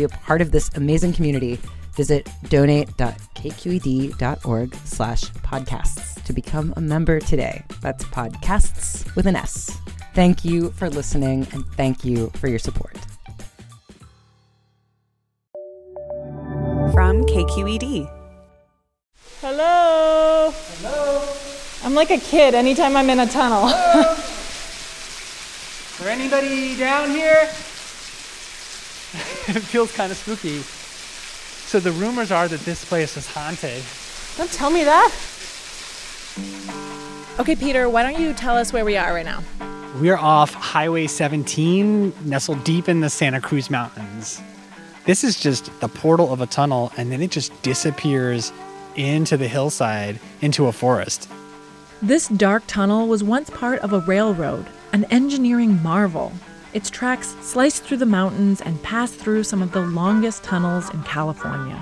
be 0.00 0.04
a 0.04 0.08
part 0.20 0.40
of 0.40 0.50
this 0.50 0.70
amazing 0.76 1.12
community, 1.12 1.58
visit 1.94 2.26
donate.kqed.org 2.48 4.74
slash 4.84 5.24
podcasts 5.24 6.24
to 6.24 6.32
become 6.32 6.72
a 6.76 6.80
member 6.80 7.20
today. 7.20 7.62
That's 7.82 8.02
podcasts 8.04 9.14
with 9.14 9.26
an 9.26 9.36
S. 9.36 9.70
Thank 10.14 10.42
you 10.44 10.70
for 10.70 10.88
listening 10.88 11.46
and 11.52 11.66
thank 11.74 12.02
you 12.04 12.30
for 12.36 12.48
your 12.48 12.58
support. 12.58 12.96
From 16.92 17.24
KQED. 17.26 18.10
Hello. 19.40 20.52
Hello. 20.52 21.22
I'm 21.84 21.94
like 21.94 22.10
a 22.10 22.18
kid 22.18 22.54
anytime 22.54 22.96
I'm 22.96 23.10
in 23.10 23.20
a 23.20 23.26
tunnel. 23.26 23.68
Is 23.68 23.74
there 25.98 26.08
anybody 26.08 26.78
down 26.78 27.10
here? 27.10 27.50
it 29.56 29.62
feels 29.62 29.90
kind 29.92 30.12
of 30.12 30.18
spooky. 30.18 30.58
So 30.58 31.80
the 31.80 31.90
rumors 31.92 32.30
are 32.30 32.46
that 32.46 32.60
this 32.60 32.84
place 32.84 33.16
is 33.16 33.26
haunted. 33.26 33.82
Don't 34.36 34.50
tell 34.52 34.70
me 34.70 34.84
that. 34.84 35.12
Okay, 37.40 37.56
Peter, 37.56 37.88
why 37.88 38.02
don't 38.02 38.20
you 38.20 38.32
tell 38.32 38.56
us 38.56 38.72
where 38.72 38.84
we 38.84 38.96
are 38.96 39.12
right 39.12 39.24
now? 39.24 39.42
We're 40.00 40.16
off 40.16 40.54
Highway 40.54 41.08
17, 41.08 42.12
nestled 42.24 42.62
deep 42.62 42.88
in 42.88 43.00
the 43.00 43.10
Santa 43.10 43.40
Cruz 43.40 43.70
Mountains. 43.70 44.40
This 45.04 45.24
is 45.24 45.40
just 45.40 45.80
the 45.80 45.88
portal 45.88 46.32
of 46.32 46.40
a 46.40 46.46
tunnel, 46.46 46.92
and 46.96 47.10
then 47.10 47.20
it 47.20 47.32
just 47.32 47.50
disappears 47.62 48.52
into 48.94 49.36
the 49.36 49.48
hillside, 49.48 50.20
into 50.42 50.66
a 50.66 50.72
forest. 50.72 51.28
This 52.02 52.28
dark 52.28 52.62
tunnel 52.68 53.08
was 53.08 53.24
once 53.24 53.50
part 53.50 53.80
of 53.80 53.92
a 53.92 54.00
railroad, 54.00 54.66
an 54.92 55.04
engineering 55.06 55.82
marvel. 55.82 56.32
Its 56.72 56.88
tracks 56.88 57.34
sliced 57.40 57.82
through 57.82 57.96
the 57.96 58.06
mountains 58.06 58.60
and 58.60 58.80
passed 58.84 59.16
through 59.16 59.42
some 59.42 59.60
of 59.60 59.72
the 59.72 59.80
longest 59.80 60.44
tunnels 60.44 60.88
in 60.94 61.02
California. 61.02 61.76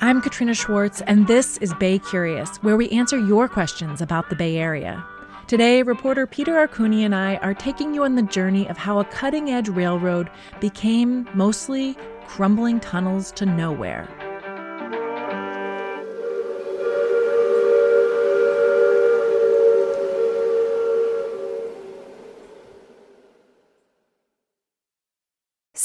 I'm 0.00 0.22
Katrina 0.22 0.54
Schwartz, 0.54 1.02
and 1.02 1.26
this 1.26 1.58
is 1.58 1.74
Bay 1.74 1.98
Curious, 1.98 2.56
where 2.62 2.78
we 2.78 2.88
answer 2.88 3.18
your 3.18 3.48
questions 3.48 4.00
about 4.00 4.30
the 4.30 4.36
Bay 4.36 4.56
Area. 4.56 5.04
Today, 5.46 5.82
reporter 5.82 6.26
Peter 6.26 6.54
Arcuni 6.66 7.04
and 7.04 7.14
I 7.14 7.36
are 7.36 7.52
taking 7.52 7.92
you 7.92 8.04
on 8.04 8.14
the 8.14 8.22
journey 8.22 8.66
of 8.68 8.78
how 8.78 8.98
a 8.98 9.04
cutting 9.04 9.50
edge 9.50 9.68
railroad 9.68 10.30
became 10.58 11.28
mostly 11.34 11.96
crumbling 12.26 12.80
tunnels 12.80 13.30
to 13.32 13.44
nowhere. 13.44 14.08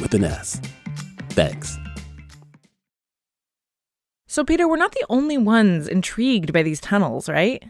with 0.00 0.14
an 0.14 0.24
S. 0.24 0.60
Thanks. 1.30 1.76
So, 4.26 4.44
Peter, 4.44 4.68
we're 4.68 4.76
not 4.76 4.92
the 4.92 5.06
only 5.08 5.38
ones 5.38 5.88
intrigued 5.88 6.52
by 6.52 6.62
these 6.62 6.80
tunnels, 6.80 7.28
right? 7.28 7.64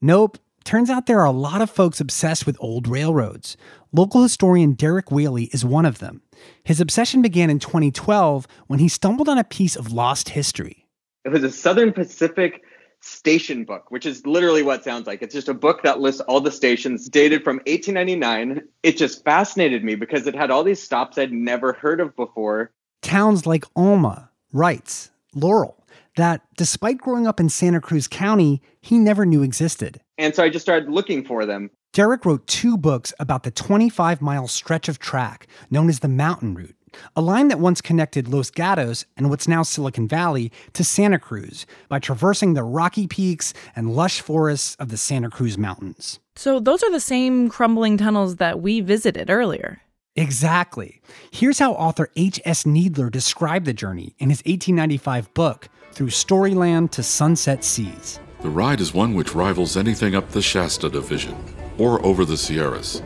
Nope. 0.00 0.38
Turns 0.64 0.90
out 0.90 1.06
there 1.06 1.20
are 1.20 1.26
a 1.26 1.32
lot 1.32 1.60
of 1.60 1.70
folks 1.70 2.00
obsessed 2.00 2.46
with 2.46 2.56
old 2.60 2.86
railroads. 2.86 3.56
Local 3.92 4.22
historian 4.22 4.74
Derek 4.74 5.10
Whaley 5.10 5.44
is 5.52 5.64
one 5.64 5.84
of 5.84 5.98
them. 5.98 6.22
His 6.62 6.80
obsession 6.80 7.22
began 7.22 7.50
in 7.50 7.58
2012 7.58 8.46
when 8.68 8.78
he 8.78 8.88
stumbled 8.88 9.28
on 9.28 9.38
a 9.38 9.44
piece 9.44 9.74
of 9.74 9.92
lost 9.92 10.30
history. 10.30 10.86
It 11.24 11.30
was 11.30 11.42
a 11.42 11.50
Southern 11.50 11.92
Pacific 11.92 12.62
station 13.04 13.64
book, 13.64 13.90
which 13.90 14.06
is 14.06 14.26
literally 14.26 14.62
what 14.62 14.80
it 14.80 14.84
sounds 14.84 15.06
like. 15.06 15.22
It's 15.22 15.34
just 15.34 15.48
a 15.48 15.54
book 15.54 15.82
that 15.82 16.00
lists 16.00 16.20
all 16.22 16.40
the 16.40 16.50
stations 16.50 17.08
dated 17.08 17.44
from 17.44 17.56
1899. 17.66 18.62
It 18.82 18.96
just 18.96 19.24
fascinated 19.24 19.84
me 19.84 19.94
because 19.94 20.26
it 20.26 20.34
had 20.34 20.50
all 20.50 20.64
these 20.64 20.82
stops 20.82 21.18
I'd 21.18 21.32
never 21.32 21.72
heard 21.72 22.00
of 22.00 22.14
before. 22.16 22.72
Towns 23.02 23.46
like 23.46 23.64
Alma, 23.74 24.30
Wrights, 24.52 25.10
Laurel, 25.34 25.84
that 26.16 26.42
despite 26.56 26.98
growing 26.98 27.26
up 27.26 27.40
in 27.40 27.48
Santa 27.48 27.80
Cruz 27.80 28.06
County, 28.06 28.62
he 28.80 28.98
never 28.98 29.26
knew 29.26 29.42
existed. 29.42 30.00
And 30.18 30.34
so 30.34 30.44
I 30.44 30.48
just 30.48 30.64
started 30.64 30.90
looking 30.90 31.24
for 31.24 31.44
them. 31.44 31.70
Derek 31.92 32.24
wrote 32.24 32.46
two 32.46 32.78
books 32.78 33.12
about 33.18 33.42
the 33.42 33.50
25 33.50 34.22
mile 34.22 34.48
stretch 34.48 34.88
of 34.88 34.98
track 34.98 35.46
known 35.70 35.88
as 35.88 36.00
the 36.00 36.08
Mountain 36.08 36.54
Route, 36.54 36.76
a 37.16 37.20
line 37.20 37.48
that 37.48 37.58
once 37.60 37.80
connected 37.80 38.28
Los 38.28 38.50
Gatos 38.50 39.04
and 39.16 39.30
what's 39.30 39.48
now 39.48 39.62
Silicon 39.62 40.08
Valley 40.08 40.52
to 40.72 40.84
Santa 40.84 41.18
Cruz 41.18 41.66
by 41.88 41.98
traversing 41.98 42.54
the 42.54 42.62
rocky 42.62 43.06
peaks 43.06 43.54
and 43.74 43.94
lush 43.94 44.20
forests 44.20 44.76
of 44.76 44.88
the 44.88 44.96
Santa 44.96 45.30
Cruz 45.30 45.56
Mountains. 45.58 46.20
So, 46.36 46.60
those 46.60 46.82
are 46.82 46.90
the 46.90 47.00
same 47.00 47.48
crumbling 47.48 47.96
tunnels 47.96 48.36
that 48.36 48.60
we 48.60 48.80
visited 48.80 49.30
earlier. 49.30 49.82
Exactly. 50.16 51.00
Here's 51.30 51.58
how 51.58 51.72
author 51.72 52.08
H.S. 52.16 52.64
Kneedler 52.64 53.10
described 53.10 53.66
the 53.66 53.72
journey 53.72 54.14
in 54.18 54.28
his 54.28 54.40
1895 54.40 55.32
book, 55.34 55.68
Through 55.92 56.08
Storyland 56.08 56.90
to 56.92 57.02
Sunset 57.02 57.64
Seas. 57.64 58.20
The 58.42 58.50
ride 58.50 58.80
is 58.80 58.92
one 58.92 59.14
which 59.14 59.34
rivals 59.34 59.76
anything 59.76 60.14
up 60.14 60.30
the 60.30 60.42
Shasta 60.42 60.90
Division 60.90 61.36
or 61.78 62.04
over 62.04 62.24
the 62.24 62.36
Sierras. 62.36 63.02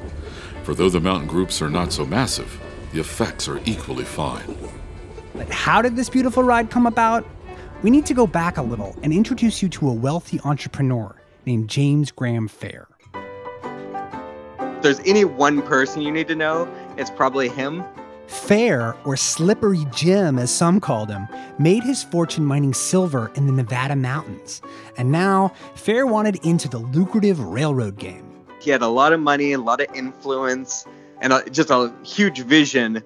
For 0.65 0.75
though 0.75 0.89
the 0.89 1.01
mountain 1.01 1.29
groups 1.29 1.63
are 1.63 1.71
not 1.71 1.93
so 1.93 2.05
massive, 2.05 2.61
the 2.97 3.03
effects 3.03 3.47
are 3.47 3.61
equally 3.67 4.05
fine. 4.05 4.57
But 5.35 5.51
how 5.51 5.83
did 5.83 5.97
this 5.97 6.09
beautiful 6.09 6.43
ride 6.43 6.71
come 6.71 6.87
about? 6.87 7.27
We 7.83 7.91
need 7.91 8.07
to 8.07 8.15
go 8.15 8.27
back 8.27 8.57
a 8.57 8.63
little 8.63 8.97
and 9.03 9.13
introduce 9.13 9.63
you 9.63 9.69
to 9.69 9.91
a 9.91 9.93
wealthy 9.93 10.41
entrepreneur 10.45 11.15
named 11.45 11.69
James 11.69 12.11
Graham 12.11 12.49
Fair. 12.49 12.89
If 14.59 14.83
there's 14.83 15.01
any 15.01 15.27
one 15.27 15.61
person 15.61 16.01
you 16.01 16.11
need 16.11 16.27
to 16.29 16.35
know, 16.35 16.73
it's 16.97 17.11
probably 17.11 17.51
him. 17.51 17.85
Fair, 18.29 18.97
or 19.05 19.15
Slippery 19.15 19.87
Jim 19.93 20.39
as 20.39 20.51
some 20.51 20.81
called 20.81 21.11
him, 21.11 21.29
made 21.59 21.83
his 21.83 22.03
fortune 22.03 22.47
mining 22.47 22.73
silver 22.73 23.31
in 23.35 23.47
the 23.47 23.53
Nevada 23.53 23.95
mountains. 23.95 24.63
And 24.97 25.13
now, 25.13 25.53
Fair 25.75 26.07
wanted 26.07 26.37
into 26.47 26.67
the 26.67 26.79
lucrative 26.79 27.41
railroad 27.41 27.99
game. 27.99 28.25
He 28.59 28.71
had 28.71 28.81
a 28.81 28.89
lot 28.89 29.13
of 29.13 29.21
money, 29.21 29.53
a 29.53 29.59
lot 29.59 29.83
of 29.83 29.95
influence, 29.95 30.87
and 31.21 31.33
a, 31.33 31.49
just 31.51 31.71
a 31.71 31.93
huge 32.05 32.41
vision. 32.41 33.03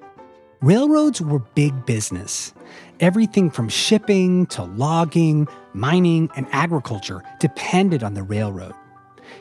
Railroads 0.60 1.20
were 1.20 1.38
big 1.38 1.86
business. 1.86 2.52
Everything 3.00 3.50
from 3.50 3.68
shipping 3.68 4.46
to 4.46 4.62
logging, 4.62 5.48
mining, 5.72 6.28
and 6.36 6.46
agriculture 6.52 7.22
depended 7.38 8.02
on 8.02 8.14
the 8.14 8.22
railroad. 8.22 8.74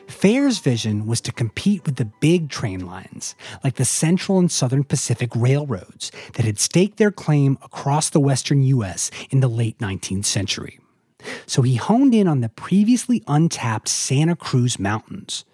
Fair's 0.06 0.58
vision 0.58 1.06
was 1.06 1.20
to 1.20 1.32
compete 1.32 1.84
with 1.84 1.96
the 1.96 2.10
big 2.20 2.48
train 2.48 2.86
lines, 2.86 3.34
like 3.62 3.76
the 3.76 3.84
Central 3.84 4.38
and 4.38 4.50
Southern 4.50 4.84
Pacific 4.84 5.30
Railroads, 5.34 6.10
that 6.34 6.44
had 6.44 6.58
staked 6.58 6.96
their 6.96 7.10
claim 7.10 7.58
across 7.62 8.10
the 8.10 8.20
western 8.20 8.62
U.S. 8.62 9.10
in 9.30 9.40
the 9.40 9.48
late 9.48 9.78
19th 9.78 10.24
century. 10.24 10.80
So 11.46 11.62
he 11.62 11.76
honed 11.76 12.14
in 12.14 12.26
on 12.26 12.40
the 12.40 12.48
previously 12.48 13.22
untapped 13.26 13.88
Santa 13.88 14.36
Cruz 14.36 14.78
Mountains. 14.78 15.44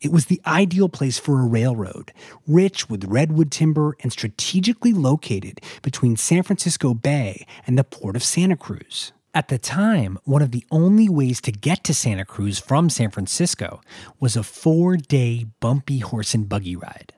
It 0.00 0.12
was 0.12 0.26
the 0.26 0.40
ideal 0.46 0.88
place 0.88 1.18
for 1.18 1.40
a 1.40 1.46
railroad, 1.46 2.12
rich 2.46 2.88
with 2.88 3.04
redwood 3.04 3.50
timber 3.50 3.96
and 4.02 4.12
strategically 4.12 4.92
located 4.92 5.60
between 5.82 6.16
San 6.16 6.42
Francisco 6.42 6.94
Bay 6.94 7.46
and 7.66 7.78
the 7.78 7.84
port 7.84 8.16
of 8.16 8.24
Santa 8.24 8.56
Cruz. 8.56 9.12
At 9.34 9.48
the 9.48 9.58
time, 9.58 10.18
one 10.24 10.42
of 10.42 10.52
the 10.52 10.64
only 10.70 11.08
ways 11.08 11.40
to 11.40 11.50
get 11.50 11.82
to 11.84 11.94
Santa 11.94 12.24
Cruz 12.24 12.60
from 12.60 12.88
San 12.88 13.10
Francisco 13.10 13.80
was 14.20 14.36
a 14.36 14.44
four 14.44 14.96
day 14.96 15.46
bumpy 15.58 15.98
horse 15.98 16.34
and 16.34 16.48
buggy 16.48 16.76
ride. 16.76 17.12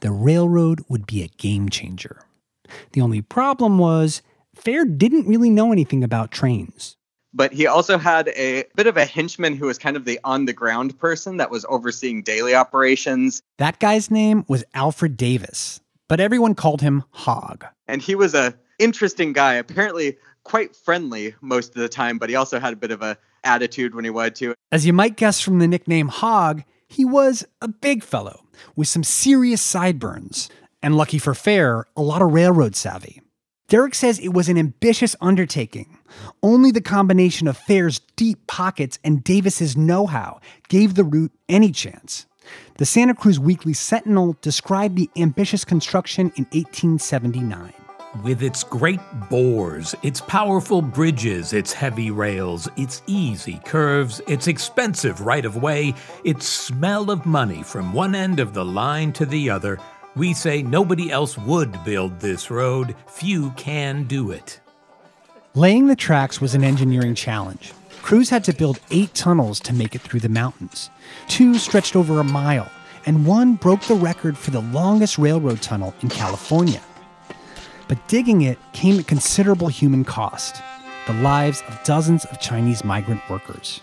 The 0.00 0.10
railroad 0.10 0.84
would 0.88 1.06
be 1.06 1.22
a 1.22 1.28
game 1.28 1.68
changer. 1.68 2.24
The 2.92 3.00
only 3.00 3.22
problem 3.22 3.78
was, 3.78 4.22
Fair 4.54 4.84
didn't 4.84 5.28
really 5.28 5.50
know 5.50 5.72
anything 5.72 6.02
about 6.04 6.30
trains. 6.30 6.96
But 7.34 7.52
he 7.52 7.66
also 7.66 7.96
had 7.96 8.28
a 8.28 8.64
bit 8.74 8.86
of 8.86 8.96
a 8.96 9.04
henchman 9.04 9.56
who 9.56 9.66
was 9.66 9.78
kind 9.78 9.96
of 9.96 10.04
the 10.04 10.20
on 10.24 10.44
the 10.44 10.52
ground 10.52 10.98
person 10.98 11.38
that 11.38 11.50
was 11.50 11.64
overseeing 11.68 12.22
daily 12.22 12.54
operations. 12.54 13.42
That 13.58 13.78
guy's 13.78 14.10
name 14.10 14.44
was 14.48 14.64
Alfred 14.74 15.16
Davis, 15.16 15.80
but 16.08 16.20
everyone 16.20 16.54
called 16.54 16.82
him 16.82 17.04
Hog. 17.10 17.64
And 17.88 18.02
he 18.02 18.14
was 18.14 18.34
a 18.34 18.54
interesting 18.78 19.32
guy. 19.32 19.54
Apparently, 19.54 20.18
quite 20.44 20.76
friendly 20.76 21.34
most 21.40 21.74
of 21.74 21.80
the 21.80 21.88
time, 21.88 22.18
but 22.18 22.28
he 22.28 22.36
also 22.36 22.60
had 22.60 22.74
a 22.74 22.76
bit 22.76 22.90
of 22.90 23.00
a 23.00 23.16
attitude 23.44 23.94
when 23.94 24.04
he 24.04 24.10
wanted 24.10 24.34
to. 24.36 24.54
As 24.70 24.86
you 24.86 24.92
might 24.92 25.16
guess 25.16 25.40
from 25.40 25.58
the 25.58 25.68
nickname 25.68 26.08
Hog, 26.08 26.62
he 26.86 27.04
was 27.04 27.44
a 27.60 27.68
big 27.68 28.02
fellow 28.02 28.44
with 28.76 28.88
some 28.88 29.04
serious 29.04 29.62
sideburns, 29.62 30.50
and 30.82 30.96
lucky 30.96 31.18
for 31.18 31.34
Fair, 31.34 31.86
a 31.96 32.02
lot 32.02 32.22
of 32.22 32.32
railroad 32.32 32.76
savvy. 32.76 33.21
Derek 33.72 33.94
says 33.94 34.18
it 34.18 34.34
was 34.34 34.50
an 34.50 34.58
ambitious 34.58 35.16
undertaking. 35.22 35.96
Only 36.42 36.72
the 36.72 36.82
combination 36.82 37.48
of 37.48 37.56
Fair's 37.56 38.00
deep 38.16 38.46
pockets 38.46 38.98
and 39.02 39.24
Davis's 39.24 39.78
know-how 39.78 40.40
gave 40.68 40.94
the 40.94 41.04
route 41.04 41.32
any 41.48 41.72
chance. 41.72 42.26
The 42.76 42.84
Santa 42.84 43.14
Cruz 43.14 43.40
Weekly 43.40 43.72
Sentinel 43.72 44.36
described 44.42 44.96
the 44.96 45.08
ambitious 45.16 45.64
construction 45.64 46.26
in 46.36 46.44
1879. 46.52 47.72
With 48.22 48.42
its 48.42 48.62
great 48.62 49.00
bores, 49.30 49.94
its 50.02 50.20
powerful 50.20 50.82
bridges, 50.82 51.54
its 51.54 51.72
heavy 51.72 52.10
rails, 52.10 52.68
its 52.76 53.00
easy 53.06 53.58
curves, 53.64 54.20
its 54.28 54.48
expensive 54.48 55.22
right 55.22 55.46
of 55.46 55.56
way, 55.56 55.94
its 56.24 56.46
smell 56.46 57.10
of 57.10 57.24
money 57.24 57.62
from 57.62 57.94
one 57.94 58.14
end 58.14 58.38
of 58.38 58.52
the 58.52 58.66
line 58.66 59.14
to 59.14 59.24
the 59.24 59.48
other, 59.48 59.78
we 60.14 60.34
say 60.34 60.62
nobody 60.62 61.10
else 61.10 61.38
would 61.38 61.82
build 61.84 62.20
this 62.20 62.50
road. 62.50 62.94
Few 63.06 63.50
can 63.52 64.04
do 64.04 64.30
it. 64.30 64.60
Laying 65.54 65.86
the 65.86 65.96
tracks 65.96 66.40
was 66.40 66.54
an 66.54 66.64
engineering 66.64 67.14
challenge. 67.14 67.72
Crews 68.02 68.30
had 68.30 68.44
to 68.44 68.54
build 68.54 68.80
eight 68.90 69.14
tunnels 69.14 69.60
to 69.60 69.72
make 69.72 69.94
it 69.94 70.00
through 70.00 70.20
the 70.20 70.28
mountains. 70.28 70.90
Two 71.28 71.54
stretched 71.54 71.94
over 71.94 72.20
a 72.20 72.24
mile, 72.24 72.70
and 73.06 73.26
one 73.26 73.54
broke 73.54 73.82
the 73.82 73.94
record 73.94 74.36
for 74.36 74.50
the 74.50 74.60
longest 74.60 75.18
railroad 75.18 75.62
tunnel 75.62 75.94
in 76.02 76.08
California. 76.08 76.80
But 77.88 78.08
digging 78.08 78.42
it 78.42 78.58
came 78.72 78.98
at 78.98 79.06
considerable 79.06 79.68
human 79.68 80.04
cost 80.04 80.62
the 81.06 81.12
lives 81.14 81.62
of 81.66 81.82
dozens 81.82 82.24
of 82.26 82.40
Chinese 82.40 82.84
migrant 82.84 83.20
workers. 83.28 83.80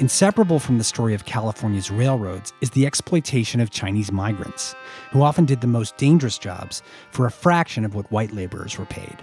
Inseparable 0.00 0.60
from 0.60 0.78
the 0.78 0.84
story 0.84 1.12
of 1.12 1.24
California's 1.24 1.90
railroads 1.90 2.52
is 2.60 2.70
the 2.70 2.86
exploitation 2.86 3.60
of 3.60 3.70
Chinese 3.70 4.12
migrants, 4.12 4.76
who 5.10 5.22
often 5.22 5.44
did 5.44 5.60
the 5.60 5.66
most 5.66 5.96
dangerous 5.96 6.38
jobs 6.38 6.84
for 7.10 7.26
a 7.26 7.32
fraction 7.32 7.84
of 7.84 7.96
what 7.96 8.10
white 8.12 8.32
laborers 8.32 8.78
were 8.78 8.84
paid. 8.84 9.16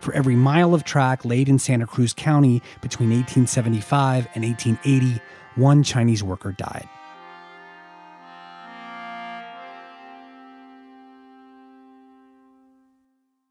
For 0.00 0.12
every 0.14 0.34
mile 0.34 0.74
of 0.74 0.82
track 0.82 1.24
laid 1.24 1.48
in 1.48 1.60
Santa 1.60 1.86
Cruz 1.86 2.12
County 2.12 2.60
between 2.80 3.10
1875 3.10 4.26
and 4.34 4.44
1880, 4.44 5.22
one 5.54 5.84
Chinese 5.84 6.24
worker 6.24 6.50
died. 6.50 6.88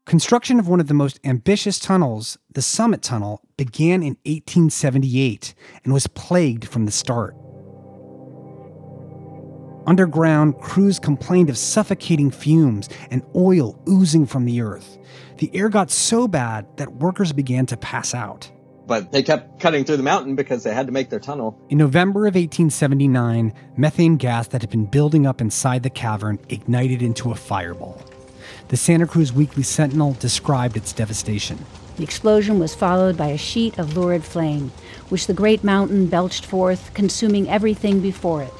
Construction 0.08 0.58
of 0.58 0.66
one 0.66 0.80
of 0.80 0.86
the 0.86 0.94
most 0.94 1.20
ambitious 1.22 1.78
tunnels, 1.78 2.38
the 2.54 2.62
Summit 2.62 3.02
Tunnel, 3.02 3.42
began 3.58 4.02
in 4.02 4.16
1878 4.24 5.54
and 5.84 5.92
was 5.92 6.06
plagued 6.06 6.66
from 6.66 6.86
the 6.86 6.90
start. 6.90 7.36
Underground, 9.86 10.58
crews 10.60 10.98
complained 10.98 11.50
of 11.50 11.58
suffocating 11.58 12.30
fumes 12.30 12.88
and 13.10 13.22
oil 13.36 13.78
oozing 13.86 14.24
from 14.24 14.46
the 14.46 14.62
earth. 14.62 14.96
The 15.36 15.54
air 15.54 15.68
got 15.68 15.90
so 15.90 16.26
bad 16.26 16.66
that 16.78 16.90
workers 16.94 17.34
began 17.34 17.66
to 17.66 17.76
pass 17.76 18.14
out. 18.14 18.50
But 18.86 19.12
they 19.12 19.22
kept 19.22 19.60
cutting 19.60 19.84
through 19.84 19.98
the 19.98 20.02
mountain 20.02 20.36
because 20.36 20.64
they 20.64 20.72
had 20.72 20.86
to 20.86 20.92
make 20.92 21.10
their 21.10 21.20
tunnel. 21.20 21.60
In 21.68 21.76
November 21.76 22.20
of 22.20 22.34
1879, 22.34 23.52
methane 23.76 24.16
gas 24.16 24.48
that 24.48 24.62
had 24.62 24.70
been 24.70 24.86
building 24.86 25.26
up 25.26 25.42
inside 25.42 25.82
the 25.82 25.90
cavern 25.90 26.38
ignited 26.48 27.02
into 27.02 27.30
a 27.30 27.34
fireball. 27.34 28.02
The 28.68 28.76
Santa 28.76 29.06
Cruz 29.06 29.32
Weekly 29.32 29.62
Sentinel 29.62 30.14
described 30.20 30.76
its 30.76 30.92
devastation. 30.92 31.64
The 31.96 32.04
explosion 32.04 32.58
was 32.58 32.74
followed 32.74 33.16
by 33.16 33.28
a 33.28 33.38
sheet 33.38 33.78
of 33.78 33.96
lurid 33.96 34.24
flame, 34.24 34.70
which 35.08 35.26
the 35.26 35.34
great 35.34 35.64
mountain 35.64 36.06
belched 36.06 36.46
forth, 36.46 36.92
consuming 36.94 37.48
everything 37.48 38.00
before 38.00 38.42
it. 38.42 38.52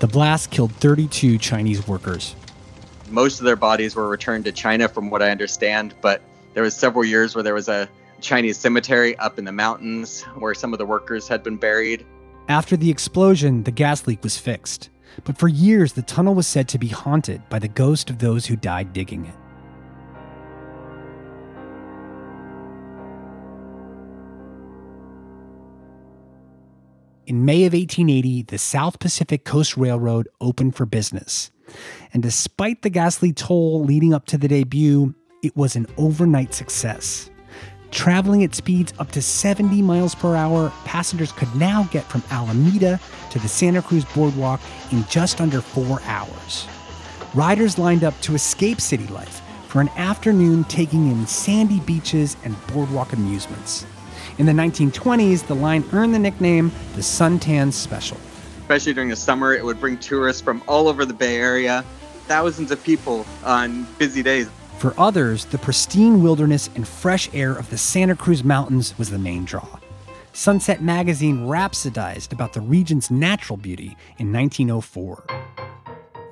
The 0.00 0.06
blast 0.06 0.50
killed 0.50 0.72
32 0.72 1.38
Chinese 1.38 1.86
workers. 1.86 2.34
Most 3.10 3.38
of 3.38 3.44
their 3.44 3.56
bodies 3.56 3.94
were 3.94 4.08
returned 4.08 4.44
to 4.46 4.52
China, 4.52 4.88
from 4.88 5.10
what 5.10 5.22
I 5.22 5.30
understand, 5.30 5.94
but 6.00 6.20
there 6.54 6.62
was 6.62 6.74
several 6.74 7.04
years 7.04 7.34
where 7.34 7.42
there 7.42 7.54
was 7.54 7.68
a 7.68 7.88
Chinese 8.20 8.56
cemetery 8.56 9.16
up 9.18 9.38
in 9.38 9.44
the 9.44 9.52
mountains 9.52 10.22
where 10.38 10.54
some 10.54 10.72
of 10.72 10.78
the 10.78 10.86
workers 10.86 11.28
had 11.28 11.42
been 11.42 11.56
buried. 11.56 12.04
After 12.48 12.76
the 12.76 12.90
explosion, 12.90 13.62
the 13.62 13.70
gas 13.70 14.06
leak 14.06 14.22
was 14.22 14.38
fixed 14.38 14.90
but 15.24 15.38
for 15.38 15.48
years 15.48 15.92
the 15.92 16.02
tunnel 16.02 16.34
was 16.34 16.46
said 16.46 16.68
to 16.68 16.78
be 16.78 16.88
haunted 16.88 17.46
by 17.48 17.58
the 17.58 17.68
ghost 17.68 18.10
of 18.10 18.18
those 18.18 18.46
who 18.46 18.56
died 18.56 18.92
digging 18.92 19.26
it. 19.26 19.34
In 27.28 27.44
May 27.44 27.66
of 27.66 27.74
1880, 27.74 28.44
the 28.44 28.56
South 28.56 28.98
Pacific 29.00 29.44
Coast 29.44 29.76
Railroad 29.76 30.28
opened 30.40 30.74
for 30.74 30.86
business. 30.86 31.50
And 32.14 32.22
despite 32.22 32.80
the 32.80 32.88
ghastly 32.88 33.34
toll 33.34 33.84
leading 33.84 34.14
up 34.14 34.24
to 34.28 34.38
the 34.38 34.48
debut, 34.48 35.14
it 35.42 35.54
was 35.54 35.76
an 35.76 35.86
overnight 35.98 36.54
success. 36.54 37.28
Traveling 37.90 38.44
at 38.44 38.54
speeds 38.54 38.92
up 38.98 39.10
to 39.12 39.22
70 39.22 39.80
miles 39.82 40.14
per 40.14 40.36
hour, 40.36 40.72
passengers 40.84 41.32
could 41.32 41.52
now 41.56 41.88
get 41.90 42.04
from 42.04 42.22
Alameda 42.30 43.00
to 43.30 43.38
the 43.38 43.48
Santa 43.48 43.82
Cruz 43.82 44.04
Boardwalk 44.04 44.60
in 44.92 45.04
just 45.06 45.40
under 45.40 45.60
four 45.60 46.00
hours. 46.04 46.66
Riders 47.34 47.78
lined 47.78 48.04
up 48.04 48.18
to 48.22 48.34
escape 48.34 48.80
city 48.80 49.06
life 49.08 49.40
for 49.68 49.80
an 49.80 49.88
afternoon 49.96 50.64
taking 50.64 51.10
in 51.10 51.26
sandy 51.26 51.80
beaches 51.80 52.36
and 52.44 52.54
boardwalk 52.68 53.12
amusements. 53.12 53.86
In 54.38 54.46
the 54.46 54.52
1920s, 54.52 55.46
the 55.46 55.54
line 55.54 55.84
earned 55.92 56.14
the 56.14 56.18
nickname 56.18 56.70
the 56.94 57.00
Suntan 57.02 57.72
Special. 57.72 58.18
Especially 58.60 58.92
during 58.92 59.08
the 59.08 59.16
summer, 59.16 59.54
it 59.54 59.64
would 59.64 59.80
bring 59.80 59.98
tourists 59.98 60.42
from 60.42 60.62
all 60.68 60.88
over 60.88 61.04
the 61.04 61.14
Bay 61.14 61.36
Area, 61.36 61.84
thousands 62.26 62.70
of 62.70 62.82
people 62.82 63.26
on 63.44 63.84
busy 63.98 64.22
days. 64.22 64.48
For 64.78 64.94
others, 64.96 65.44
the 65.46 65.58
pristine 65.58 66.22
wilderness 66.22 66.70
and 66.76 66.86
fresh 66.86 67.28
air 67.34 67.52
of 67.52 67.68
the 67.68 67.76
Santa 67.76 68.14
Cruz 68.14 68.44
Mountains 68.44 68.96
was 68.96 69.10
the 69.10 69.18
main 69.18 69.44
draw. 69.44 69.66
Sunset 70.32 70.80
Magazine 70.80 71.48
rhapsodized 71.48 72.32
about 72.32 72.52
the 72.52 72.60
region's 72.60 73.10
natural 73.10 73.56
beauty 73.56 73.96
in 74.18 74.32
1904. 74.32 75.24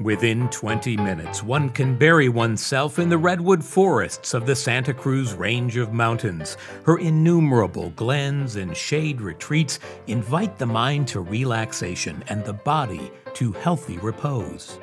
Within 0.01 0.49
20 0.51 0.97
minutes, 0.97 1.43
one 1.43 1.71
can 1.71 1.99
bury 1.99 2.29
oneself 2.29 3.01
in 3.01 3.09
the 3.09 3.19
redwood 3.19 3.65
forests 3.65 4.33
of 4.33 4.47
the 4.47 4.55
Santa 4.55 4.95
Cruz 4.95 5.35
range 5.35 5.77
of 5.77 5.93
mountains. 5.93 6.57
Her 6.85 6.99
innumerable 6.99 7.91
glens 7.97 8.55
and 8.55 8.77
shade 8.77 9.21
retreats 9.21 9.81
invite 10.07 10.57
the 10.57 10.67
mind 10.67 11.09
to 11.09 11.21
relaxation 11.21 12.23
and 12.29 12.45
the 12.45 12.53
body 12.53 13.11
to 13.35 13.51
healthy 13.51 13.99
repose. 13.99 14.79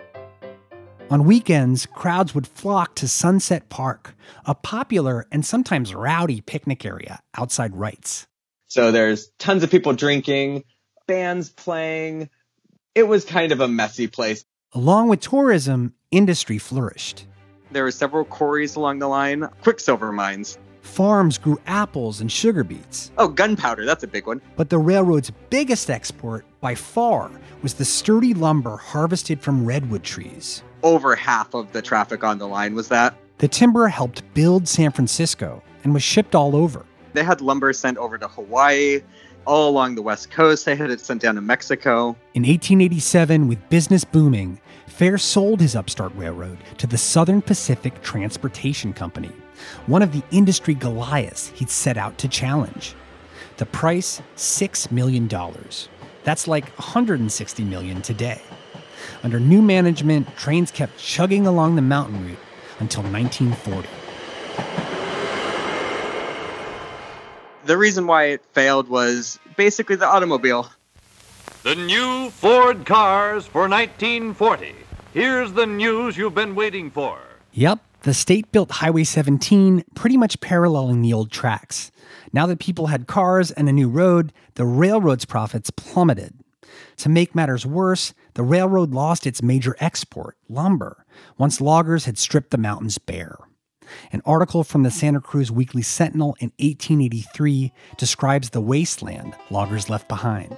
On 1.14 1.26
weekends, 1.26 1.86
crowds 1.86 2.34
would 2.34 2.48
flock 2.48 2.96
to 2.96 3.08
Sunset 3.08 3.70
Park, 3.70 4.16
a 4.48 4.56
popular 4.56 5.28
and 5.32 5.46
sometimes 5.46 5.94
rowdy 5.94 6.42
picnic 6.42 6.84
area 6.88 7.20
outside 7.38 7.76
Wrights. 7.76 8.26
So 8.68 8.92
there's 8.92 9.28
tons 9.38 9.62
of 9.62 9.70
people 9.70 9.94
drinking, 9.94 10.64
bands 11.06 11.52
playing. 11.52 12.32
It 12.96 13.04
was 13.04 13.26
kind 13.26 13.52
of 13.52 13.60
a 13.60 13.68
messy 13.68 14.08
place. 14.08 14.44
Along 14.72 15.08
with 15.08 15.20
tourism, 15.20 15.94
industry 16.10 16.58
flourished. 16.58 17.28
There 17.72 17.84
were 17.84 17.92
several 17.92 18.26
quarries 18.26 18.76
along 18.76 18.98
the 18.98 19.08
line, 19.08 19.48
quicksilver 19.62 20.12
mines. 20.12 20.58
Farms 20.82 21.38
grew 21.38 21.60
apples 21.68 22.22
and 22.22 22.32
sugar 22.32 22.64
beets. 22.64 23.12
Oh, 23.20 23.28
gunpowder, 23.28 23.86
that's 23.86 24.04
a 24.04 24.08
big 24.08 24.26
one. 24.26 24.42
But 24.56 24.72
the 24.72 24.80
railroad's 24.80 25.32
biggest 25.52 25.92
export, 25.92 26.44
by 26.60 26.74
far, 26.74 27.30
was 27.62 27.76
the 27.76 27.86
sturdy 27.86 28.34
lumber 28.34 28.78
harvested 28.78 29.42
from 29.42 29.64
redwood 29.64 30.02
trees. 30.02 30.64
Over 30.84 31.16
half 31.16 31.54
of 31.54 31.72
the 31.72 31.82
traffic 31.82 32.24
on 32.24 32.38
the 32.38 32.48
line 32.48 32.76
was 32.76 32.90
that. 32.90 33.16
The 33.38 33.48
timber 33.48 33.88
helped 33.88 34.22
build 34.34 34.68
San 34.68 34.92
Francisco 34.92 35.64
and 35.84 35.94
was 35.94 36.04
shipped 36.04 36.36
all 36.36 36.56
over. 36.56 36.86
They 37.14 37.24
had 37.24 37.42
lumber 37.42 37.74
sent 37.74 37.98
over 37.98 38.18
to 38.18 38.28
Hawaii, 38.28 39.02
all 39.46 39.70
along 39.70 39.96
the 39.96 40.02
West 40.02 40.32
Coast. 40.32 40.66
They 40.66 40.76
had 40.76 40.92
it 40.92 41.00
sent 41.00 41.22
down 41.22 41.36
to 41.36 41.42
Mexico. 41.42 42.16
In 42.34 42.44
1887, 42.44 43.48
with 43.48 43.70
business 43.70 44.04
booming, 44.04 44.60
Fair 44.88 45.18
sold 45.18 45.60
his 45.60 45.76
upstart 45.76 46.16
railroad 46.16 46.58
to 46.78 46.86
the 46.86 46.98
Southern 46.98 47.42
Pacific 47.42 48.02
Transportation 48.02 48.94
Company, 48.94 49.32
one 49.88 50.02
of 50.02 50.12
the 50.12 50.24
industry 50.32 50.74
Goliaths 50.74 51.48
he'd 51.50 51.70
set 51.70 51.98
out 51.98 52.18
to 52.20 52.28
challenge. 52.28 52.96
The 53.58 53.66
price, 53.66 54.22
$6 54.36 54.92
million. 54.92 55.28
That's 56.24 56.48
like 56.48 56.70
160 56.78 57.64
million 57.64 58.02
today. 58.02 58.42
Under 59.24 59.40
new 59.40 59.62
management, 59.62 60.36
trains 60.38 60.72
kept 60.72 60.98
chugging 60.98 61.48
along 61.48 61.76
the 61.76 61.82
mountain 61.82 62.26
route 62.26 62.40
until 62.80 63.04
1940. 63.04 63.88
The 67.66 67.78
reason 67.78 68.08
why 68.08 68.26
it 68.26 68.44
failed 68.52 68.90
was 68.90 69.40
basically 69.56 69.96
the 69.96 70.08
automobile. 70.08 70.70
The 71.64 71.76
new 71.76 72.30
Ford 72.30 72.86
cars 72.86 73.46
for 73.46 73.70
1940. 73.70 74.76
Here's 75.14 75.54
the 75.54 75.66
news 75.66 76.18
you've 76.18 76.36
been 76.36 76.56
waiting 76.56 76.92
for. 76.92 77.20
Yep, 77.54 77.80
the 78.02 78.14
state 78.14 78.52
built 78.52 78.70
Highway 78.72 79.06
17 79.06 79.86
pretty 79.96 80.18
much 80.18 80.42
paralleling 80.42 81.02
the 81.02 81.14
old 81.14 81.32
tracks. 81.32 81.90
Now 82.34 82.46
that 82.48 82.60
people 82.60 82.88
had 82.88 83.08
cars 83.08 83.50
and 83.52 83.70
a 83.70 83.72
new 83.72 83.88
road, 83.88 84.34
the 84.56 84.66
railroad's 84.66 85.24
profits 85.24 85.70
plummeted. 85.70 86.34
To 86.98 87.10
make 87.10 87.34
matters 87.34 87.66
worse, 87.66 88.14
the 88.36 88.44
railroad 88.44 88.92
lost 88.92 89.28
its 89.28 89.44
major 89.44 89.76
export, 89.80 90.38
lumber, 90.50 91.06
once 91.38 91.62
loggers 91.62 92.06
had 92.06 92.18
stripped 92.18 92.52
the 92.52 92.58
mountains 92.58 92.98
bare. 92.98 93.38
An 94.12 94.22
article 94.26 94.64
from 94.64 94.84
the 94.84 94.92
Santa 94.92 95.22
Cruz 95.22 95.52
Weekly 95.52 95.82
Sentinel 95.82 96.36
in 96.40 96.52
1883 96.60 97.72
describes 97.98 98.50
the 98.50 98.62
wasteland 98.62 99.36
loggers 99.50 99.90
left 99.90 100.08
behind. 100.08 100.56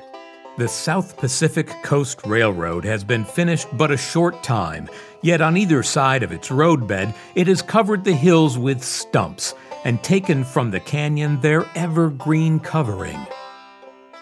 The 0.58 0.68
South 0.70 1.18
Pacific 1.18 1.68
Coast 1.84 2.26
Railroad 2.26 2.86
has 2.86 3.04
been 3.04 3.26
finished 3.26 3.68
but 3.74 3.92
a 3.92 3.98
short 3.98 4.42
time, 4.42 4.88
yet 5.22 5.42
on 5.42 5.58
either 5.58 5.84
side 5.84 6.24
of 6.24 6.32
its 6.32 6.50
roadbed, 6.50 7.14
it 7.36 7.48
has 7.48 7.62
covered 7.62 8.06
the 8.06 8.14
hills 8.14 8.58
with 8.58 8.82
stumps 8.82 9.54
and 9.84 10.02
taken 10.02 10.46
from 10.46 10.72
the 10.72 10.80
canyon 10.80 11.42
their 11.42 11.66
evergreen 11.76 12.60
covering. 12.60 13.20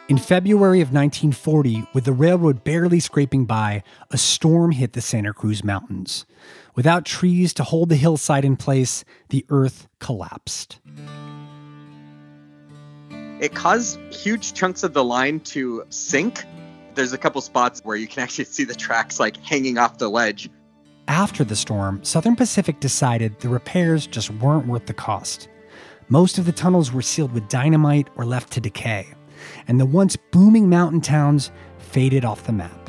In 0.10 0.18
February 0.18 0.82
of 0.82 0.90
1940, 0.90 1.88
with 1.94 2.04
the 2.04 2.12
railroad 2.12 2.66
barely 2.66 3.00
scraping 3.00 3.46
by, 3.46 3.84
a 4.12 4.18
storm 4.18 4.72
hit 4.72 4.92
the 4.92 5.00
Santa 5.00 5.34
Cruz 5.34 5.64
Mountains. 5.64 6.26
Without 6.76 7.06
trees 7.06 7.54
to 7.54 7.64
hold 7.64 7.88
the 7.88 7.96
hillside 7.96 8.44
in 8.44 8.58
place, 8.58 9.06
the 9.30 9.46
earth 9.48 9.88
collapsed. 10.00 10.82
It 13.40 13.56
caused 13.56 13.98
huge 14.14 14.54
chunks 14.54 14.84
of 14.84 14.94
the 14.94 15.06
line 15.06 15.40
to 15.42 15.86
sink. 15.88 16.44
There's 16.96 17.14
a 17.14 17.18
couple 17.18 17.40
spots 17.40 17.80
where 17.86 17.96
you 17.96 18.08
can 18.08 18.24
actually 18.24 18.46
see 18.46 18.66
the 18.66 18.76
tracks 18.76 19.22
like 19.22 19.38
hanging 19.38 19.78
off 19.78 20.00
the 20.00 20.10
ledge. 20.10 20.50
After 21.08 21.46
the 21.46 21.56
storm, 21.56 22.04
Southern 22.04 22.36
Pacific 22.36 22.82
decided 22.82 23.40
the 23.40 23.48
repairs 23.48 24.06
just 24.06 24.32
weren't 24.32 24.68
worth 24.68 24.86
the 24.86 24.94
cost. 24.94 25.48
Most 26.10 26.38
of 26.38 26.46
the 26.46 26.52
tunnels 26.52 26.92
were 26.92 27.02
sealed 27.02 27.32
with 27.32 27.48
dynamite 27.48 28.10
or 28.18 28.26
left 28.26 28.52
to 28.52 28.60
decay, 28.60 29.08
and 29.68 29.80
the 29.80 29.86
once 29.86 30.16
booming 30.32 30.70
mountain 30.70 31.02
towns 31.02 31.52
faded 31.78 32.26
off 32.26 32.44
the 32.46 32.52
map. 32.52 32.84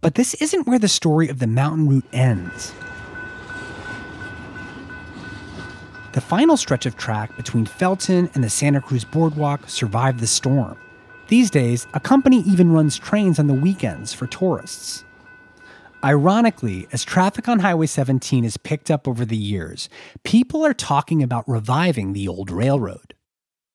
But 0.00 0.16
this 0.16 0.34
isn't 0.34 0.66
where 0.66 0.80
the 0.80 0.88
story 0.88 1.28
of 1.28 1.38
the 1.38 1.46
mountain 1.46 1.88
route 1.88 2.04
ends. 2.12 2.72
The 6.12 6.20
final 6.20 6.56
stretch 6.56 6.86
of 6.86 6.96
track 6.96 7.36
between 7.36 7.64
Felton 7.64 8.28
and 8.34 8.42
the 8.42 8.50
Santa 8.50 8.80
Cruz 8.80 9.04
Boardwalk 9.04 9.68
survived 9.68 10.18
the 10.18 10.26
storm. 10.26 10.76
These 11.28 11.50
days, 11.50 11.86
a 11.94 12.00
company 12.00 12.40
even 12.40 12.72
runs 12.72 12.98
trains 12.98 13.38
on 13.38 13.46
the 13.46 13.54
weekends 13.54 14.12
for 14.12 14.26
tourists. 14.26 15.04
Ironically, 16.04 16.88
as 16.90 17.04
traffic 17.04 17.48
on 17.48 17.60
Highway 17.60 17.86
17 17.86 18.42
has 18.42 18.56
picked 18.56 18.90
up 18.90 19.06
over 19.06 19.24
the 19.24 19.36
years, 19.36 19.88
people 20.24 20.66
are 20.66 20.74
talking 20.74 21.22
about 21.22 21.48
reviving 21.48 22.12
the 22.12 22.26
old 22.26 22.50
railroad. 22.50 23.14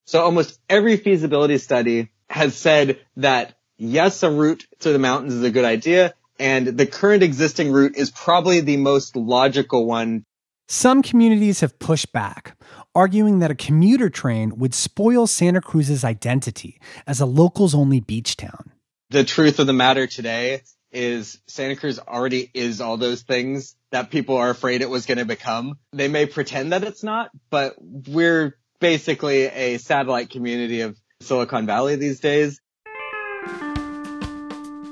So 0.06 0.22
almost 0.22 0.60
every 0.70 0.98
feasibility 0.98 1.58
study 1.58 2.10
has 2.30 2.54
said 2.54 3.00
that 3.16 3.58
yes, 3.78 4.24
a 4.24 4.30
route 4.30 4.68
to 4.80 4.92
the 4.92 5.00
mountains 5.00 5.36
is 5.36 5.44
a 5.44 5.52
good 5.52 5.64
idea, 5.64 6.16
and 6.38 6.68
the 6.68 6.86
current 6.86 7.24
existing 7.24 7.72
route 7.72 7.96
is 7.96 8.12
probably 8.12 8.60
the 8.60 8.78
most 8.78 9.16
logical 9.16 9.86
one. 9.86 10.26
Some 10.68 11.02
communities 11.02 11.62
have 11.62 11.80
pushed 11.80 12.12
back, 12.12 12.58
arguing 12.94 13.40
that 13.40 13.52
a 13.52 13.56
commuter 13.56 14.10
train 14.10 14.58
would 14.58 14.74
spoil 14.74 15.28
Santa 15.28 15.62
Cruz's 15.62 16.04
identity 16.04 16.78
as 17.06 17.22
a 17.22 17.26
locals 17.26 17.74
only 17.74 18.02
beach 18.02 18.36
town. 18.36 18.74
The 19.12 19.24
truth 19.24 19.60
of 19.60 19.68
the 19.68 19.74
matter 19.74 20.08
today 20.08 20.64
is 20.98 21.40
Santa 21.46 21.76
Cruz 21.76 22.00
already 22.00 22.50
is 22.56 22.82
all 22.82 22.98
those 22.98 23.22
things 23.22 23.76
that 23.92 24.10
people 24.10 24.36
are 24.38 24.50
afraid 24.50 24.82
it 24.82 24.90
was 24.90 25.06
going 25.06 25.20
to 25.20 25.26
become. 25.26 25.78
They 25.94 26.08
may 26.08 26.26
pretend 26.26 26.74
that 26.74 26.84
it's 26.84 27.04
not, 27.04 27.30
but 27.52 27.76
we're 27.80 28.58
basically 28.80 29.44
a 29.44 29.78
satellite 29.78 30.32
community 30.32 30.82
of 30.82 30.98
Silicon 31.22 31.68
Valley 31.68 31.96
these 31.98 32.20
days. 32.20 32.60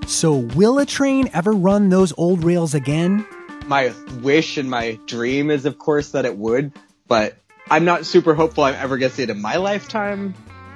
So, 0.06 0.36
will 0.36 0.78
a 0.78 0.86
train 0.86 1.32
ever 1.34 1.52
run 1.52 1.90
those 1.90 2.14
old 2.16 2.44
rails 2.44 2.76
again? 2.76 3.26
My 3.66 3.92
wish 4.22 4.58
and 4.58 4.70
my 4.70 5.00
dream 5.08 5.50
is, 5.50 5.66
of 5.66 5.80
course, 5.80 6.12
that 6.12 6.26
it 6.26 6.38
would, 6.38 6.72
but 7.08 7.36
I'm 7.72 7.84
not 7.84 8.06
super 8.06 8.36
hopeful 8.36 8.64
I'm 8.64 8.76
ever 8.76 9.00
going 9.00 9.10
to 9.10 9.16
see 9.16 9.24
it 9.24 9.32
in 9.32 9.42
my 9.42 9.56
lifetime. 9.56 10.36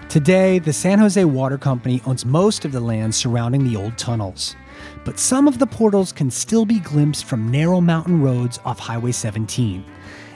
Today, 0.09 0.57
the 0.57 0.73
San 0.73 0.97
Jose 0.97 1.23
Water 1.23 1.59
Company 1.59 2.01
owns 2.07 2.25
most 2.25 2.65
of 2.65 2.71
the 2.71 2.79
land 2.79 3.13
surrounding 3.13 3.63
the 3.63 3.75
old 3.75 3.95
tunnels. 3.95 4.55
But 5.05 5.19
some 5.19 5.47
of 5.47 5.59
the 5.59 5.67
portals 5.67 6.11
can 6.11 6.31
still 6.31 6.65
be 6.65 6.79
glimpsed 6.79 7.25
from 7.25 7.51
narrow 7.51 7.81
mountain 7.81 8.21
roads 8.21 8.59
off 8.65 8.79
Highway 8.79 9.11
17. 9.11 9.83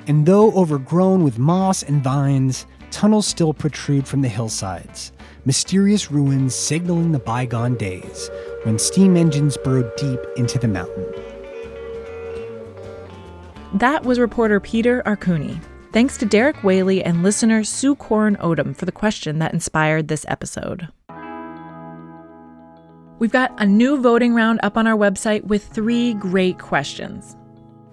And 0.07 0.25
though 0.25 0.51
overgrown 0.53 1.23
with 1.23 1.39
moss 1.39 1.83
and 1.83 2.03
vines, 2.03 2.65
tunnels 2.91 3.25
still 3.25 3.53
protrude 3.53 4.07
from 4.07 4.21
the 4.21 4.27
hillsides, 4.27 5.12
mysterious 5.45 6.12
ruins 6.12 6.53
signaling 6.53 7.12
the 7.12 7.19
bygone 7.19 7.75
days 7.75 8.29
when 8.63 8.77
steam 8.77 9.17
engines 9.17 9.57
burrowed 9.57 9.95
deep 9.97 10.19
into 10.38 10.59
the 10.59 10.67
mountain. 10.67 11.05
That 13.73 14.03
was 14.03 14.19
reporter 14.19 14.59
Peter 14.59 15.01
Arcuni. 15.05 15.59
Thanks 15.91 16.17
to 16.17 16.25
Derek 16.25 16.63
Whaley 16.63 17.03
and 17.03 17.23
listener 17.23 17.63
Sue 17.63 17.95
Corin 17.95 18.35
Odom 18.38 18.75
for 18.75 18.85
the 18.85 18.91
question 18.91 19.39
that 19.39 19.53
inspired 19.53 20.07
this 20.07 20.25
episode. 20.27 20.89
We've 23.24 23.32
got 23.32 23.53
a 23.58 23.65
new 23.65 24.01
voting 24.01 24.36
round 24.36 24.60
up 24.63 24.75
on 24.75 24.86
our 24.86 24.98
website 24.98 25.46
with 25.46 25.65
three 25.68 26.13
great 26.13 26.60
questions. 26.60 27.38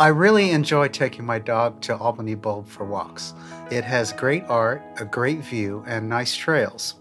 I 0.00 0.08
really 0.08 0.50
enjoy 0.50 0.88
taking 0.88 1.24
my 1.24 1.38
dog 1.38 1.80
to 1.82 1.96
Albany 1.96 2.34
Bulb 2.34 2.66
for 2.66 2.84
walks. 2.84 3.32
It 3.70 3.84
has 3.84 4.12
great 4.12 4.42
art, 4.48 4.82
a 4.98 5.04
great 5.04 5.38
view, 5.38 5.84
and 5.86 6.08
nice 6.08 6.34
trails. 6.34 6.96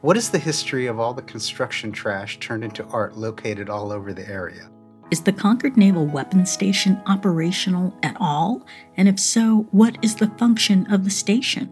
What 0.00 0.16
is 0.16 0.30
the 0.30 0.38
history 0.38 0.86
of 0.86 0.98
all 0.98 1.12
the 1.12 1.20
construction 1.20 1.92
trash 1.92 2.38
turned 2.38 2.64
into 2.64 2.86
art 2.86 3.18
located 3.18 3.68
all 3.68 3.92
over 3.92 4.14
the 4.14 4.26
area? 4.26 4.70
Is 5.10 5.20
the 5.20 5.34
Concord 5.34 5.76
Naval 5.76 6.06
Weapons 6.06 6.50
Station 6.50 7.02
operational 7.04 7.94
at 8.02 8.16
all? 8.18 8.66
And 8.96 9.08
if 9.08 9.20
so, 9.20 9.66
what 9.72 9.98
is 10.00 10.16
the 10.16 10.28
function 10.38 10.90
of 10.90 11.04
the 11.04 11.10
station? 11.10 11.66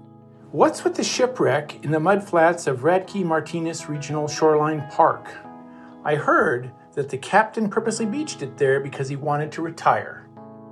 What's 0.50 0.84
with 0.84 0.96
the 0.96 1.04
shipwreck 1.04 1.82
in 1.82 1.90
the 1.90 1.98
mudflats 1.98 2.66
of 2.66 2.80
Radke 2.80 3.24
Martinez 3.24 3.88
Regional 3.88 4.28
Shoreline 4.28 4.86
Park? 4.90 5.34
I 6.04 6.16
heard 6.16 6.72
that 6.94 7.08
the 7.08 7.18
captain 7.18 7.68
purposely 7.68 8.06
beached 8.06 8.42
it 8.42 8.56
there 8.56 8.80
because 8.80 9.08
he 9.08 9.16
wanted 9.16 9.52
to 9.52 9.62
retire. 9.62 10.28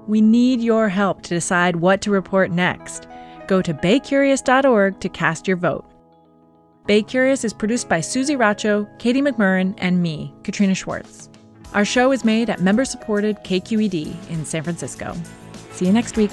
We 0.07 0.21
need 0.21 0.61
your 0.61 0.89
help 0.89 1.23
to 1.23 1.35
decide 1.35 1.77
what 1.77 2.01
to 2.03 2.11
report 2.11 2.51
next. 2.51 3.07
Go 3.47 3.63
to 3.63 3.73
baycurious.org 3.73 5.01
to 5.01 5.09
cast 5.09 5.47
your 5.47 5.57
vote. 5.57 5.85
Bay 6.87 7.03
Curious 7.03 7.45
is 7.45 7.53
produced 7.53 7.89
by 7.89 8.01
Suzie 8.01 8.37
Racho, 8.37 8.89
Katie 8.99 9.23
McMurran, 9.23 9.75
and 9.79 10.03
me, 10.03 10.35
Katrina 10.43 10.75
Schwartz. 10.75 11.29
Our 11.75 11.85
show 11.85 12.11
is 12.11 12.25
made 12.25 12.51
at 12.51 12.61
member 12.61 12.85
supported 12.85 13.37
KQED 13.45 14.31
in 14.31 14.45
San 14.45 14.65
Francisco. 14.65 15.15
See 15.73 15.87
you 15.87 15.93
next 15.93 16.17
week. 16.17 16.33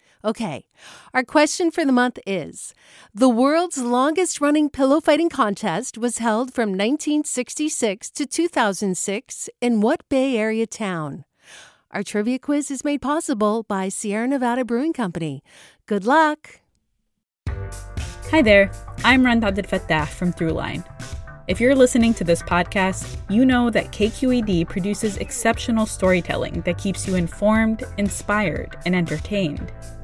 Okay, 0.23 0.65
our 1.15 1.23
question 1.23 1.71
for 1.71 1.83
the 1.83 1.91
month 1.91 2.19
is 2.27 2.75
The 3.13 3.29
world's 3.29 3.79
longest 3.79 4.39
running 4.39 4.69
pillow 4.69 5.01
fighting 5.01 5.29
contest 5.29 5.97
was 5.97 6.19
held 6.19 6.53
from 6.53 6.69
1966 6.69 8.11
to 8.11 8.27
2006 8.27 9.49
in 9.61 9.81
what 9.81 10.07
Bay 10.09 10.37
Area 10.37 10.67
town? 10.67 11.25
Our 11.89 12.03
trivia 12.03 12.37
quiz 12.37 12.69
is 12.69 12.83
made 12.83 13.01
possible 13.01 13.63
by 13.63 13.89
Sierra 13.89 14.27
Nevada 14.27 14.63
Brewing 14.63 14.93
Company. 14.93 15.43
Good 15.87 16.05
luck! 16.05 16.61
Hi 18.29 18.43
there, 18.43 18.71
I'm 19.03 19.25
Rund 19.25 19.41
Abdelfatah 19.41 20.07
from 20.07 20.33
Throughline. 20.33 20.85
If 21.47 21.59
you're 21.59 21.75
listening 21.75 22.13
to 22.13 22.23
this 22.23 22.43
podcast, 22.43 23.17
you 23.27 23.43
know 23.43 23.71
that 23.71 23.91
KQED 23.91 24.69
produces 24.69 25.17
exceptional 25.17 25.87
storytelling 25.87 26.61
that 26.61 26.77
keeps 26.77 27.07
you 27.07 27.15
informed, 27.15 27.83
inspired, 27.97 28.77
and 28.85 28.95
entertained. 28.95 29.73